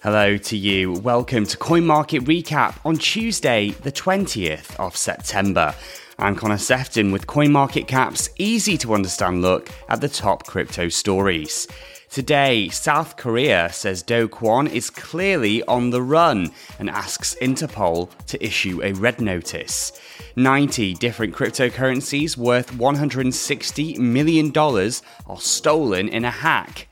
Hello 0.00 0.36
to 0.36 0.56
you. 0.56 0.92
Welcome 0.92 1.44
to 1.46 1.56
Coin 1.56 1.84
Market 1.84 2.22
Recap 2.22 2.76
on 2.84 2.98
Tuesday, 2.98 3.70
the 3.70 3.90
20th 3.90 4.78
of 4.78 4.96
September. 4.96 5.74
I'm 6.20 6.36
Connor 6.36 6.54
Sephton 6.54 7.12
with 7.12 7.26
CoinMarketCap's 7.26 8.30
easy 8.38 8.78
to 8.78 8.94
understand 8.94 9.42
look 9.42 9.70
at 9.88 10.00
the 10.00 10.08
top 10.08 10.46
crypto 10.46 10.88
stories. 10.88 11.66
Today, 12.10 12.68
South 12.68 13.16
Korea 13.16 13.70
says 13.72 14.04
Do 14.04 14.28
Kwon 14.28 14.70
is 14.70 14.88
clearly 14.88 15.64
on 15.64 15.90
the 15.90 16.00
run 16.00 16.52
and 16.78 16.88
asks 16.88 17.36
Interpol 17.42 18.08
to 18.26 18.42
issue 18.42 18.80
a 18.82 18.92
red 18.92 19.20
notice. 19.20 19.92
90 20.36 20.94
different 20.94 21.34
cryptocurrencies 21.34 22.36
worth 22.36 22.72
$160 22.72 23.98
million 23.98 24.56
are 24.56 25.40
stolen 25.40 26.08
in 26.08 26.24
a 26.24 26.30
hack. 26.30 26.87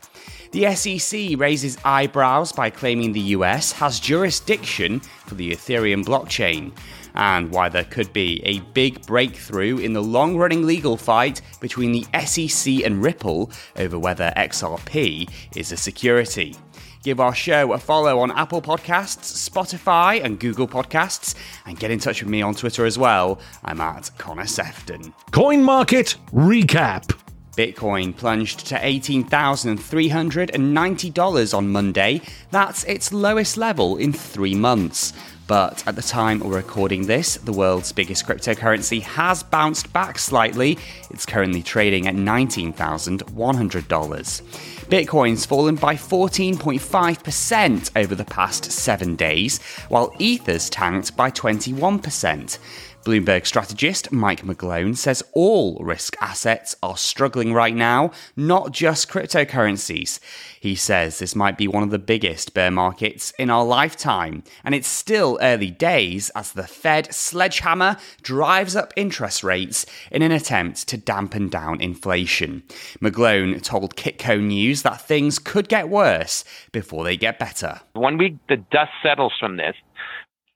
The 0.56 0.74
SEC 0.74 1.38
raises 1.38 1.76
eyebrows 1.84 2.50
by 2.50 2.70
claiming 2.70 3.12
the 3.12 3.36
US 3.36 3.72
has 3.72 4.00
jurisdiction 4.00 5.00
for 5.26 5.34
the 5.34 5.50
Ethereum 5.50 6.02
blockchain, 6.02 6.72
and 7.14 7.52
why 7.52 7.68
there 7.68 7.84
could 7.84 8.10
be 8.14 8.40
a 8.42 8.60
big 8.72 9.04
breakthrough 9.04 9.76
in 9.76 9.92
the 9.92 10.02
long 10.02 10.34
running 10.38 10.64
legal 10.64 10.96
fight 10.96 11.42
between 11.60 11.92
the 11.92 12.06
SEC 12.24 12.82
and 12.86 13.02
Ripple 13.02 13.50
over 13.76 13.98
whether 13.98 14.32
XRP 14.34 15.30
is 15.54 15.72
a 15.72 15.76
security. 15.76 16.56
Give 17.02 17.20
our 17.20 17.34
show 17.34 17.74
a 17.74 17.78
follow 17.78 18.18
on 18.20 18.30
Apple 18.30 18.62
Podcasts, 18.62 19.50
Spotify, 19.50 20.24
and 20.24 20.40
Google 20.40 20.66
Podcasts, 20.66 21.34
and 21.66 21.78
get 21.78 21.90
in 21.90 21.98
touch 21.98 22.22
with 22.22 22.30
me 22.30 22.40
on 22.40 22.54
Twitter 22.54 22.86
as 22.86 22.96
well. 22.96 23.40
I'm 23.62 23.82
at 23.82 24.10
Connor 24.16 24.44
Sephton. 24.44 25.12
Coin 25.32 25.62
Market 25.62 26.16
Recap. 26.32 27.25
Bitcoin 27.56 28.16
plunged 28.16 28.66
to 28.66 28.76
$18,390 28.76 31.54
on 31.54 31.68
Monday. 31.70 32.20
That's 32.50 32.84
its 32.84 33.12
lowest 33.12 33.56
level 33.56 33.96
in 33.96 34.12
three 34.12 34.54
months. 34.54 35.14
But 35.46 35.86
at 35.86 35.96
the 35.96 36.02
time 36.02 36.40
we're 36.40 36.56
recording 36.56 37.06
this, 37.06 37.36
the 37.36 37.52
world's 37.52 37.92
biggest 37.92 38.26
cryptocurrency 38.26 39.00
has 39.02 39.42
bounced 39.42 39.90
back 39.92 40.18
slightly. 40.18 40.78
It's 41.10 41.24
currently 41.24 41.62
trading 41.62 42.06
at 42.06 42.14
$19,100. 42.14 44.75
Bitcoin's 44.88 45.44
fallen 45.44 45.74
by 45.74 45.94
14.5% 45.94 47.90
over 47.96 48.14
the 48.14 48.24
past 48.24 48.70
seven 48.70 49.16
days, 49.16 49.60
while 49.88 50.14
Ether's 50.20 50.70
tanked 50.70 51.16
by 51.16 51.28
21%. 51.28 52.58
Bloomberg 53.06 53.46
strategist 53.46 54.10
Mike 54.10 54.42
McGlone 54.42 54.96
says 54.96 55.22
all 55.32 55.78
risk 55.78 56.16
assets 56.20 56.74
are 56.82 56.96
struggling 56.96 57.52
right 57.52 57.74
now, 57.74 58.10
not 58.34 58.72
just 58.72 59.08
cryptocurrencies. 59.08 60.18
He 60.58 60.74
says 60.74 61.20
this 61.20 61.36
might 61.36 61.56
be 61.56 61.68
one 61.68 61.84
of 61.84 61.90
the 61.90 62.00
biggest 62.00 62.52
bear 62.52 62.72
markets 62.72 63.30
in 63.38 63.48
our 63.48 63.64
lifetime, 63.64 64.42
and 64.64 64.74
it's 64.74 64.88
still 64.88 65.38
early 65.40 65.70
days 65.70 66.30
as 66.30 66.50
the 66.50 66.66
Fed 66.66 67.14
sledgehammer 67.14 67.96
drives 68.22 68.74
up 68.74 68.92
interest 68.96 69.44
rates 69.44 69.86
in 70.10 70.22
an 70.22 70.32
attempt 70.32 70.88
to 70.88 70.96
dampen 70.96 71.48
down 71.48 71.80
inflation. 71.80 72.64
McGlone 73.00 73.62
told 73.62 73.94
Kitco 73.94 74.42
News 74.42 74.75
that 74.82 75.00
things 75.00 75.38
could 75.38 75.68
get 75.68 75.88
worse 75.88 76.44
before 76.72 77.04
they 77.04 77.16
get 77.16 77.38
better. 77.38 77.80
One 77.94 78.18
week 78.18 78.36
the 78.48 78.56
dust 78.56 78.92
settles 79.02 79.32
from 79.38 79.56
this, 79.56 79.76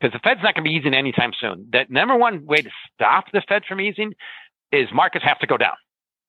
because 0.01 0.13
the 0.13 0.21
Fed's 0.21 0.43
not 0.43 0.55
going 0.55 0.65
to 0.65 0.71
be 0.71 0.75
easing 0.75 0.95
anytime 0.95 1.33
soon. 1.39 1.69
The 1.73 1.85
number 1.89 2.17
one 2.17 2.47
way 2.47 2.63
to 2.63 2.71
stop 2.95 3.25
the 3.33 3.43
Fed 3.49 3.63
from 3.69 3.81
easing 3.81 4.15
is 4.73 4.89
markets 4.93 5.25
have 5.25 5.39
to 5.41 5.47
go 5.47 5.57
down, 5.57 5.77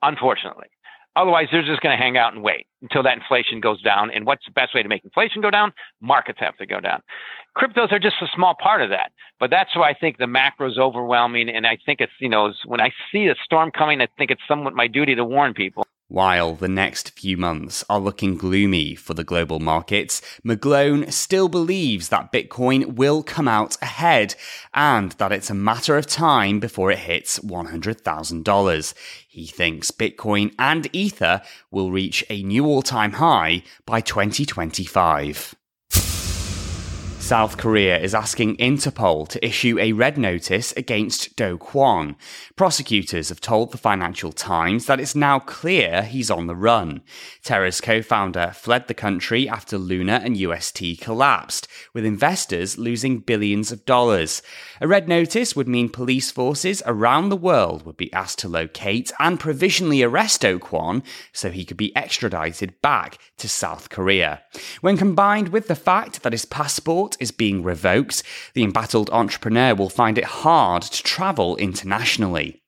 unfortunately. 0.02 0.68
Otherwise, 1.16 1.48
they're 1.52 1.62
just 1.62 1.82
going 1.82 1.96
to 1.96 2.02
hang 2.02 2.18
out 2.18 2.34
and 2.34 2.42
wait 2.42 2.66
until 2.82 3.04
that 3.04 3.18
inflation 3.18 3.60
goes 3.60 3.82
down. 3.82 4.10
And 4.12 4.26
what's 4.26 4.46
the 4.46 4.52
best 4.52 4.74
way 4.74 4.82
to 4.82 4.88
make 4.88 5.04
inflation 5.04 5.42
go 5.42 5.52
down? 5.52 5.74
Markets 6.00 6.40
have 6.40 6.56
to 6.58 6.66
go 6.66 6.80
down. 6.80 7.02
Cryptos 7.58 7.92
are 7.92 8.00
just 8.00 8.16
a 8.22 8.28
small 8.34 8.56
part 8.56 8.82
of 8.82 8.92
that. 8.92 9.12
But 9.38 9.50
that's 9.50 9.76
why 9.76 9.90
I 9.90 9.94
think 9.94 10.20
the 10.20 10.28
macro 10.28 10.70
is 10.70 10.78
overwhelming. 10.78 11.50
And 11.50 11.68
I 11.68 11.78
think 11.86 12.00
it's, 12.00 12.14
you 12.20 12.30
know, 12.30 12.54
when 12.66 12.80
I 12.80 12.92
see 13.12 13.28
a 13.28 13.36
storm 13.44 13.72
coming, 13.72 14.00
I 14.00 14.08
think 14.18 14.32
it's 14.32 14.42
somewhat 14.48 14.74
my 14.74 14.88
duty 14.88 15.14
to 15.16 15.26
warn 15.26 15.54
people. 15.54 15.86
While 16.12 16.56
the 16.56 16.68
next 16.68 17.12
few 17.12 17.38
months 17.38 17.86
are 17.90 17.98
looking 17.98 18.36
gloomy 18.36 18.96
for 18.96 19.14
the 19.14 19.24
global 19.24 19.62
markets, 19.62 20.22
McGlone 20.46 21.10
still 21.10 21.48
believes 21.48 22.10
that 22.10 22.34
Bitcoin 22.34 22.96
will 22.96 23.24
come 23.24 23.48
out 23.48 23.78
ahead 23.82 24.36
and 24.74 25.14
that 25.14 25.32
it's 25.32 25.50
a 25.50 25.54
matter 25.54 25.96
of 25.96 26.08
time 26.08 26.60
before 26.60 26.92
it 26.92 27.00
hits 27.00 27.40
$100,000. 27.40 28.94
He 29.26 29.46
thinks 29.46 29.92
Bitcoin 29.92 30.54
and 30.60 30.94
Ether 30.94 31.44
will 31.72 31.94
reach 31.94 32.26
a 32.30 32.44
new 32.44 32.66
all 32.66 32.82
time 32.82 33.14
high 33.14 33.64
by 33.86 34.02
2025. 34.02 35.56
South 37.22 37.58
Korea 37.58 38.00
is 38.00 38.16
asking 38.16 38.58
Interpol 38.58 39.28
to 39.30 39.46
issue 39.46 39.78
a 39.80 39.94
red 39.94 40.18
notice 40.18 40.74
against 40.74 41.36
Do 41.36 41.58
Kwon. 41.58 42.16
Prosecutors 42.56 43.30
have 43.30 43.40
told 43.40 43.72
the 43.72 43.78
Financial 43.78 44.32
Times 44.32 44.88
that 44.88 45.00
it's 45.00 45.16
now 45.16 45.38
clear 45.38 46.02
he's 46.02 46.32
on 46.32 46.48
the 46.48 46.56
run. 46.56 47.04
Terra's 47.44 47.80
co 47.80 48.02
founder 48.02 48.52
fled 48.56 48.88
the 48.88 48.96
country 48.96 49.48
after 49.48 49.78
Luna 49.78 50.20
and 50.24 50.36
UST 50.36 51.00
collapsed, 51.00 51.68
with 51.94 52.06
investors 52.06 52.80
losing 52.80 53.20
billions 53.20 53.72
of 53.72 53.86
dollars. 53.86 54.42
A 54.82 54.88
red 54.88 55.08
notice 55.08 55.56
would 55.56 55.70
mean 55.70 55.90
police 55.90 56.32
forces 56.32 56.82
around 56.88 57.30
the 57.30 57.38
world 57.38 57.86
would 57.86 57.98
be 57.98 58.12
asked 58.12 58.40
to 58.40 58.50
locate 58.50 59.12
and 59.20 59.40
provisionally 59.40 60.02
arrest 60.04 60.42
Do 60.42 60.60
Kwon 60.60 61.04
so 61.32 61.52
he 61.52 61.66
could 61.66 61.78
be 61.78 61.96
extradited 61.96 62.82
back 62.82 63.20
to 63.38 63.48
South 63.48 63.90
Korea. 63.90 64.42
When 64.82 64.98
combined 64.98 65.50
with 65.50 65.68
the 65.68 65.76
fact 65.76 66.24
that 66.24 66.34
his 66.34 66.46
passport 66.46 67.11
is 67.20 67.32
being 67.32 67.64
revoked, 67.64 68.24
the 68.54 68.64
embattled 68.64 69.10
entrepreneur 69.10 69.76
will 69.76 69.90
find 69.90 70.18
it 70.18 70.24
hard 70.24 70.84
to 70.84 71.04
travel 71.04 71.58
internationally. 71.58 72.61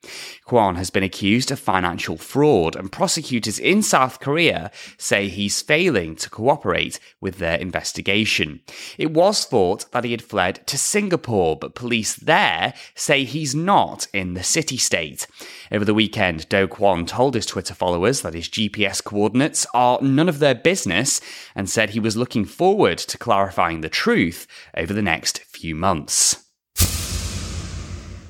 Kwon 0.48 0.76
has 0.76 0.90
been 0.90 1.04
accused 1.04 1.52
of 1.52 1.60
financial 1.60 2.18
fraud, 2.18 2.76
and 2.76 2.92
prosecutors 2.92 3.60
in 3.60 3.82
South 3.82 4.20
Korea 4.20 4.72
say 4.98 5.30
he's 5.30 5.62
failing 5.62 6.16
to 6.18 6.30
cooperate 6.30 7.00
with 7.22 7.38
their 7.38 7.58
investigation. 7.58 8.62
It 8.98 9.12
was 9.12 9.46
thought 9.46 9.92
that 9.92 10.04
he 10.04 10.12
had 10.12 10.22
fled 10.22 10.66
to 10.68 10.78
Singapore, 10.78 11.58
but 11.58 11.76
police 11.76 12.16
there 12.16 12.74
say 12.96 13.24
he's 13.24 13.56
not 13.56 14.08
in 14.14 14.34
the 14.34 14.44
city 14.44 14.78
state. 14.78 15.28
Over 15.72 15.86
the 15.86 15.94
weekend, 15.94 16.50
Do 16.50 16.68
Kwon 16.68 17.08
told 17.08 17.36
his 17.36 17.46
Twitter 17.46 17.74
followers 17.74 18.22
that 18.22 18.34
his 18.34 18.50
GPS 18.50 19.04
coordinates 19.04 19.66
are 19.74 20.02
none 20.02 20.30
of 20.30 20.40
their 20.40 20.56
business 20.56 21.22
and 21.56 21.70
said 21.70 21.92
he 21.92 22.00
was 22.00 22.18
looking 22.18 22.46
forward 22.46 22.98
to 22.98 23.18
clarifying 23.18 23.82
the 23.82 23.90
truth 23.90 24.48
over 24.76 24.94
the 24.94 25.02
next 25.02 25.40
few 25.40 25.76
months. 25.76 26.43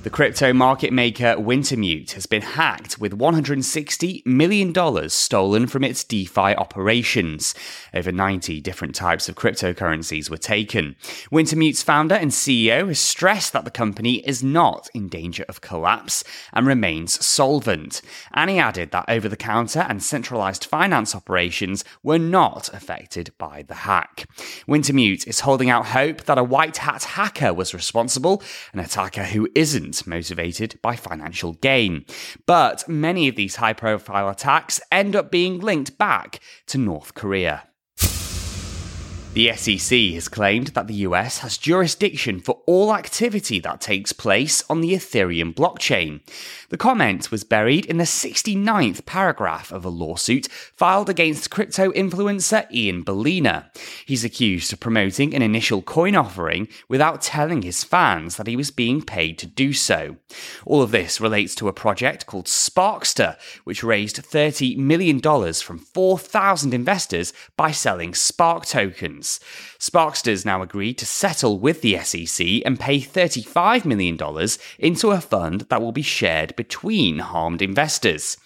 The 0.03 0.09
crypto 0.09 0.51
market 0.51 0.91
maker 0.91 1.37
Wintermute 1.37 2.11
has 2.11 2.25
been 2.25 2.41
hacked 2.41 2.99
with 2.99 3.17
$160 3.17 4.25
million 4.25 5.09
stolen 5.09 5.65
from 5.65 5.85
its 5.85 6.03
DeFi 6.03 6.55
operations. 6.55 7.55
Over 7.93 8.11
90 8.11 8.59
different 8.59 8.95
types 8.95 9.29
of 9.29 9.35
cryptocurrencies 9.35 10.29
were 10.29 10.35
taken. 10.35 10.97
Wintermute's 11.31 11.83
founder 11.83 12.15
and 12.15 12.31
CEO 12.31 12.89
has 12.89 12.99
stressed 12.99 13.53
that 13.53 13.63
the 13.63 13.71
company 13.71 14.15
is 14.27 14.43
not 14.43 14.89
in 14.93 15.07
danger 15.07 15.45
of 15.47 15.61
collapse 15.61 16.25
and 16.51 16.67
remains 16.67 17.25
solvent. 17.25 18.01
And 18.33 18.49
he 18.49 18.59
added 18.59 18.91
that 18.91 19.05
over 19.07 19.29
the 19.29 19.37
counter 19.37 19.85
and 19.87 20.03
centralized 20.03 20.65
finance 20.65 21.15
operations 21.15 21.85
were 22.03 22.19
not 22.19 22.67
affected 22.73 23.31
by 23.37 23.63
the 23.65 23.73
hack. 23.73 24.27
Wintermute 24.67 25.25
is 25.25 25.39
holding 25.39 25.69
out 25.69 25.85
hope 25.85 26.25
that 26.25 26.37
a 26.37 26.43
white 26.43 26.75
hat 26.75 27.03
hacker 27.03 27.53
was 27.53 27.73
responsible, 27.73 28.43
an 28.73 28.79
attacker 28.79 29.23
who 29.23 29.47
isn't 29.55 29.92
motivated 30.07 30.79
by 30.81 30.95
financial 30.95 31.53
gain. 31.53 32.05
But 32.45 32.87
many 32.87 33.27
of 33.27 33.35
these 33.35 33.57
high 33.57 33.73
profile 33.73 34.29
attacks 34.29 34.81
end 34.91 35.15
up 35.15 35.31
being 35.31 35.59
linked 35.59 35.97
back 35.97 36.39
to 36.67 36.77
North 36.77 37.13
Korea. 37.13 37.67
The 39.33 39.51
SEC 39.55 39.97
has 40.13 40.27
claimed 40.27 40.67
that 40.67 40.85
the 40.85 41.07
US 41.07 41.39
has 41.39 41.57
jurisdiction 41.57 42.39
for 42.39 42.61
all 42.67 42.93
activity 42.93 43.59
that 43.61 43.81
takes 43.81 44.13
place 44.13 44.63
on 44.69 44.79
the 44.79 44.93
Ethereum 44.93 45.55
blockchain. 45.55 46.21
The 46.69 46.77
comment 46.77 47.31
was 47.31 47.43
buried 47.43 47.87
in 47.87 47.97
the 47.97 48.03
69th 48.03 49.07
paragraph 49.07 49.71
of 49.71 49.85
a 49.85 49.89
lawsuit 49.89 50.47
filed 50.75 51.09
against 51.09 51.49
crypto 51.49 51.91
influencer 51.93 52.71
Ian 52.71 53.03
Balina. 53.03 53.75
He's 54.05 54.23
accused 54.23 54.71
of 54.71 54.79
promoting 54.79 55.33
an 55.33 55.41
initial 55.41 55.81
coin 55.81 56.15
offering 56.15 56.67
without 56.87 57.23
telling 57.23 57.63
his 57.63 57.83
fans 57.83 58.35
that 58.35 58.45
he 58.45 58.55
was 58.55 58.69
being 58.69 59.01
paid 59.01 59.39
to 59.39 59.47
do 59.47 59.73
so. 59.73 60.17
All 60.63 60.83
of 60.83 60.91
this 60.91 61.19
relates 61.19 61.55
to 61.55 61.67
a 61.67 61.73
project 61.73 62.27
called 62.27 62.45
Sparkster, 62.45 63.37
which 63.63 63.83
raised 63.83 64.17
$30 64.17 64.77
million 64.77 65.19
from 65.19 65.79
4,000 65.79 66.71
investors 66.71 67.33
by 67.57 67.71
selling 67.71 68.13
Spark 68.13 68.67
tokens. 68.67 69.22
Tokens. 69.23 69.39
Sparksters 69.83 70.45
now 70.45 70.61
agreed 70.61 70.97
to 70.97 71.05
settle 71.05 71.59
with 71.59 71.81
the 71.81 71.99
SEC 71.99 72.61
and 72.65 72.79
pay 72.79 73.01
$35 73.01 73.83
million 73.83 74.17
into 74.79 75.11
a 75.11 75.19
fund 75.19 75.61
that 75.67 75.81
will 75.81 75.91
be 75.91 76.01
shared 76.01 76.55
between 76.55 77.19
harmed 77.19 77.61
investors. 77.61 78.37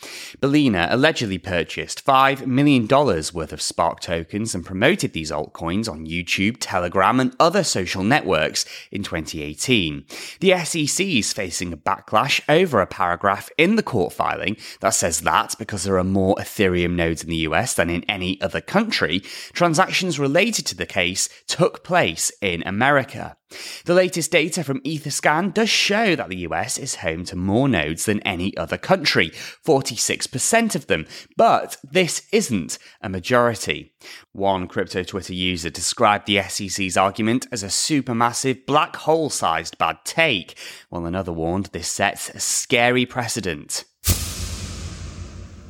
Balina 0.42 0.92
allegedly 0.92 1.38
purchased 1.38 2.04
$5 2.04 2.48
million 2.48 2.88
worth 2.88 3.54
of 3.54 3.62
Spark 3.62 4.00
tokens 4.00 4.56
and 4.56 4.66
promoted 4.66 5.14
these 5.14 5.30
altcoins 5.30 5.88
on 5.88 6.08
YouTube, 6.08 6.58
Telegram, 6.60 7.20
and 7.20 7.36
other 7.40 7.64
social 7.64 8.02
networks 8.02 8.66
in 8.92 9.04
2018. 9.04 10.06
The 10.40 10.58
SEC 10.66 11.06
is 11.06 11.34
facing 11.34 11.72
a 11.72 11.78
backlash 11.78 12.42
over 12.50 12.82
a 12.82 12.88
paragraph 12.88 13.52
in 13.60 13.76
the 13.76 13.84
court 13.84 14.12
filing 14.12 14.58
that 14.80 14.96
says 14.96 15.22
that 15.22 15.54
because 15.60 15.84
there 15.84 16.00
are 16.00 16.04
more 16.04 16.36
Ethereum 16.38 16.96
nodes 16.96 17.24
in 17.24 17.30
the 17.30 17.46
US 17.50 17.76
than 17.76 17.92
in 17.92 18.04
any 18.06 18.42
other 18.42 18.60
country, 18.60 19.20
transactions 19.54 20.18
related 20.18 20.66
to 20.66 20.76
the 20.76 20.88
case 20.88 21.27
took 21.48 21.84
place 21.84 22.32
in 22.42 22.64
America. 22.66 23.38
The 23.86 23.94
latest 23.94 24.32
data 24.32 24.64
from 24.64 24.82
Etherscan 24.82 25.54
does 25.54 25.70
show 25.70 26.16
that 26.16 26.28
the 26.28 26.40
US 26.40 26.78
is 26.78 26.96
home 26.96 27.24
to 27.26 27.36
more 27.36 27.70
nodes 27.70 28.06
than 28.06 28.20
any 28.22 28.56
other 28.58 28.78
country, 28.78 29.30
46% 29.30 30.76
of 30.76 30.88
them, 30.88 31.06
but 31.38 31.78
this 31.84 32.28
isn't 32.34 32.78
a 33.02 33.08
majority. 33.08 33.94
One 34.34 34.68
crypto 34.68 35.04
Twitter 35.04 35.34
user 35.34 35.70
described 35.70 36.28
the 36.28 36.42
SEC's 36.44 36.98
argument 36.98 37.48
as 37.52 37.64
a 37.64 37.68
supermassive 37.68 38.66
black 38.66 38.98
hole 38.98 39.30
sized 39.30 39.78
bad 39.78 40.00
take, 40.04 40.58
while 40.90 41.06
another 41.06 41.32
warned 41.32 41.68
this 41.68 41.88
sets 41.88 42.30
a 42.30 42.40
scary 42.40 43.06
precedent. 43.06 43.86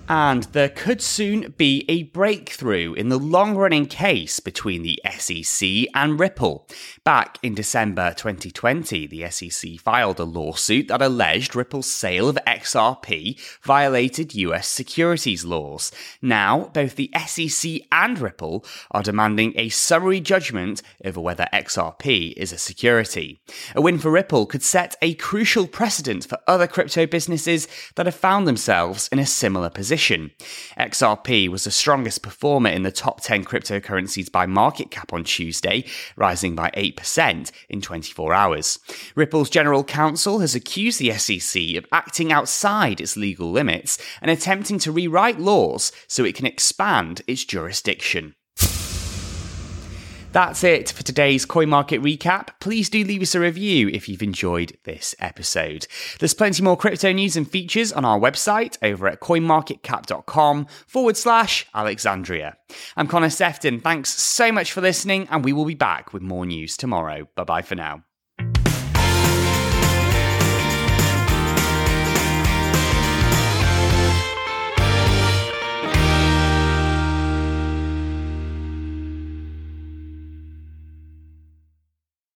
And 0.09 0.43
there 0.43 0.69
could 0.69 1.01
soon 1.01 1.53
be 1.57 1.83
a 1.89 2.03
breakthrough 2.03 2.93
in 2.93 3.09
the 3.09 3.19
long 3.19 3.57
running 3.57 3.87
case 3.87 4.39
between 4.39 4.81
the 4.81 5.01
SEC 5.17 5.67
and 5.93 6.17
Ripple. 6.17 6.65
Back 7.03 7.37
in 7.43 7.53
December 7.53 8.13
2020, 8.15 9.05
the 9.07 9.29
SEC 9.29 9.77
filed 9.81 10.19
a 10.21 10.23
lawsuit 10.23 10.87
that 10.87 11.01
alleged 11.01 11.57
Ripple's 11.57 11.91
sale 11.91 12.29
of 12.29 12.39
XRP 12.47 13.37
violated 13.63 14.33
US 14.33 14.69
securities 14.69 15.43
laws. 15.43 15.91
Now, 16.21 16.71
both 16.73 16.95
the 16.95 17.11
SEC 17.25 17.81
and 17.91 18.17
Ripple 18.17 18.65
are 18.91 19.03
demanding 19.03 19.51
a 19.57 19.67
summary 19.67 20.21
judgment 20.21 20.81
over 21.03 21.19
whether 21.19 21.47
XRP 21.51 22.33
is 22.37 22.53
a 22.53 22.57
security. 22.57 23.41
A 23.75 23.81
win 23.81 23.97
for 23.97 24.09
Ripple 24.09 24.45
could 24.45 24.63
set 24.63 24.95
a 25.01 25.15
crucial 25.15 25.67
precedent 25.67 26.25
for 26.25 26.39
other 26.47 26.67
crypto 26.67 27.05
businesses 27.05 27.67
that 27.95 28.05
have 28.05 28.15
found 28.15 28.47
themselves 28.47 29.09
in 29.11 29.19
a 29.19 29.25
similar 29.25 29.69
position 29.69 29.96
position. 29.97 30.29
XRP 30.77 31.49
was 31.49 31.63
the 31.63 31.71
strongest 31.71 32.21
performer 32.21 32.69
in 32.69 32.83
the 32.83 32.91
top 32.91 33.19
10 33.21 33.43
cryptocurrencies 33.43 34.31
by 34.31 34.45
market 34.45 34.91
cap 34.91 35.11
on 35.11 35.23
Tuesday, 35.23 35.83
rising 36.15 36.53
by 36.53 36.69
8% 36.77 37.51
in 37.67 37.81
24 37.81 38.31
hours. 38.31 38.77
Ripple's 39.15 39.49
general 39.49 39.83
counsel 39.83 40.37
has 40.37 40.53
accused 40.53 40.99
the 40.99 41.13
SEC 41.13 41.75
of 41.75 41.87
acting 41.91 42.31
outside 42.31 43.01
its 43.01 43.17
legal 43.17 43.49
limits 43.49 43.97
and 44.21 44.29
attempting 44.29 44.77
to 44.77 44.91
rewrite 44.91 45.39
laws 45.39 45.91
so 46.07 46.23
it 46.23 46.35
can 46.35 46.45
expand 46.45 47.23
its 47.25 47.43
jurisdiction. 47.43 48.35
That's 50.37 50.63
it 50.63 50.91
for 50.91 51.01
today's 51.01 51.45
coin 51.45 51.67
market 51.67 51.99
recap. 51.99 52.49
Please 52.59 52.91
do 52.91 53.03
leave 53.03 53.23
us 53.23 53.33
a 53.33 53.39
review 53.39 53.87
if 53.87 54.07
you've 54.07 54.21
enjoyed 54.21 54.77
this 54.83 55.15
episode. 55.19 55.87
There's 56.19 56.35
plenty 56.35 56.61
more 56.61 56.77
crypto 56.77 57.11
news 57.11 57.35
and 57.35 57.49
features 57.49 57.91
on 57.91 58.05
our 58.05 58.19
website 58.19 58.77
over 58.83 59.07
at 59.07 59.19
coinmarketcap.com 59.19 60.67
forward 60.85 61.17
slash 61.17 61.65
Alexandria. 61.73 62.55
I'm 62.95 63.07
Connor 63.07 63.29
Sephton. 63.29 63.81
Thanks 63.81 64.13
so 64.13 64.51
much 64.51 64.71
for 64.71 64.81
listening, 64.81 65.27
and 65.31 65.43
we 65.43 65.53
will 65.53 65.65
be 65.65 65.73
back 65.73 66.13
with 66.13 66.21
more 66.21 66.45
news 66.45 66.77
tomorrow. 66.77 67.27
Bye 67.33 67.43
bye 67.43 67.63
for 67.63 67.73
now. 67.73 68.03